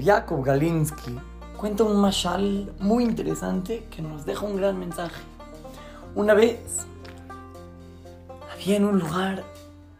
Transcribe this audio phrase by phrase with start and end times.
[0.00, 1.18] Jacob Galinsky
[1.56, 5.20] cuenta un mashal muy interesante que nos deja un gran mensaje.
[6.14, 6.86] Una vez
[8.52, 9.44] había en un lugar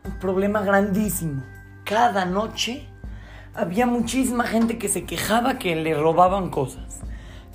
[0.04, 1.42] un problema grandísimo.
[1.84, 2.88] Cada noche
[3.54, 7.00] había muchísima gente que se quejaba que le robaban cosas.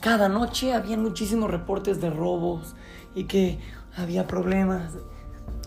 [0.01, 2.75] Cada noche había muchísimos reportes de robos
[3.15, 3.59] y que
[3.95, 4.91] había problemas.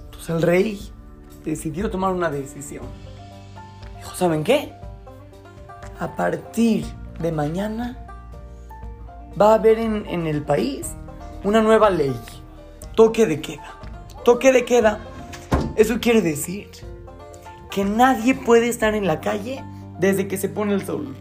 [0.04, 0.92] Entonces el rey
[1.44, 2.84] decidió tomar una decisión.
[3.98, 4.74] Dijo, ¿saben qué?
[5.98, 6.84] A partir
[7.20, 7.96] de mañana
[9.40, 10.92] va a haber en, el país
[11.42, 12.14] una nueva ley.
[12.94, 13.74] Toque de queda.
[14.24, 14.98] Toque de queda.
[15.76, 16.68] Eso quiere decir
[17.70, 19.64] que nadie puede estar en la calle
[19.98, 21.14] desde que se pone el sol.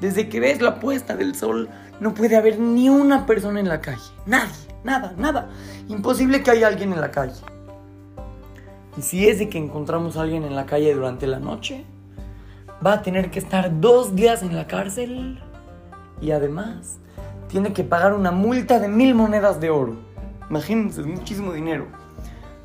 [0.00, 1.68] Desde que ves la puesta del sol,
[2.00, 4.02] no puede haber ni una persona en la calle.
[4.24, 5.50] Nadie, nada, nada.
[5.88, 7.40] Imposible que haya alguien en la calle.
[8.96, 11.84] Y si es de que encontramos a alguien en la calle durante la noche,
[12.84, 15.40] va a tener que estar dos días en la cárcel
[16.20, 16.98] y además
[17.48, 19.96] tiene que pagar una multa de mil monedas de oro.
[20.48, 21.86] Imagínense, muchísimo dinero.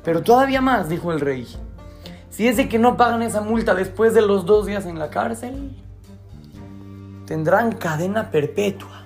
[0.02, 1.46] Pero todavía más, dijo el rey.
[2.30, 5.10] Si es de que no pagan esa multa después de los dos días en la
[5.10, 5.76] cárcel,
[7.26, 9.04] tendrán cadena perpetua.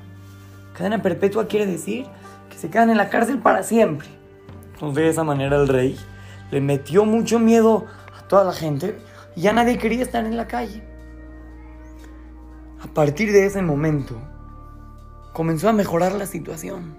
[0.76, 2.06] Cadena perpetua quiere decir
[2.50, 4.08] que se quedan en la cárcel para siempre.
[4.74, 5.98] Entonces de esa manera el rey
[6.50, 7.86] le metió mucho miedo
[8.18, 8.98] a toda la gente
[9.34, 10.91] y ya nadie quería estar en la calle.
[12.82, 14.16] A partir de ese momento
[15.32, 16.94] comenzó a mejorar la situación.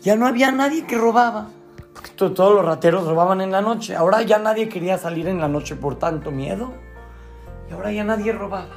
[0.00, 1.50] Ya no había nadie que robaba.
[1.92, 3.94] Porque todos los rateros robaban en la noche.
[3.94, 6.72] Ahora ya nadie quería salir en la noche por tanto miedo.
[7.68, 8.70] Y ahora ya nadie robaba.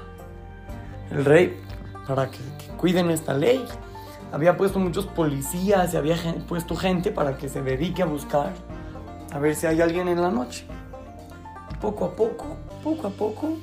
[1.10, 1.58] El rey,
[2.06, 2.40] para que,
[2.78, 3.66] cuiden esta ley,
[4.34, 6.18] había puesto muchos policías y había
[6.50, 8.52] puesto gente para que se dedique a buscar
[9.32, 10.66] a ver si hay alguien en la noche.
[11.80, 13.58] Poco a poco, poco a poco,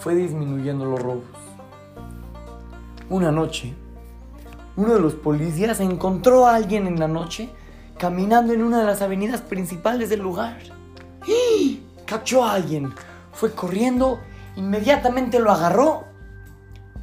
[0.00, 1.24] fue disminuyendo los robos.
[3.10, 3.74] Una noche,
[4.76, 7.50] uno de los policías encontró a alguien en la noche
[7.98, 10.58] caminando en una de las avenidas principales del lugar.
[11.26, 11.82] ¡Y!
[12.06, 12.92] Cachó a alguien,
[13.32, 14.18] fue corriendo,
[14.56, 16.04] inmediatamente lo agarró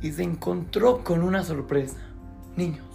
[0.02, 1.98] y se encontró con una sorpresa.
[2.56, 2.86] Niños,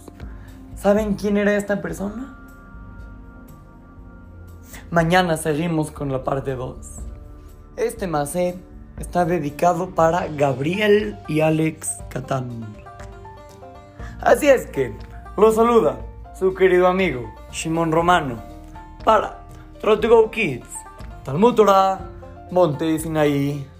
[0.75, 2.37] ¿saben quién era esta persona?
[4.91, 6.77] Mañana seguimos con la parte 2.
[7.77, 8.59] Este macé
[8.99, 12.65] está dedicado para Gabriel y Alex Catán.
[14.21, 14.93] Así es que
[15.37, 15.99] lo saluda
[16.37, 18.41] su querido amigo Shimon Romano
[19.03, 19.43] para
[19.81, 20.67] Trot to Go Kids,
[21.23, 21.99] Talmud Torah,
[22.51, 23.72] Monte Sinaí.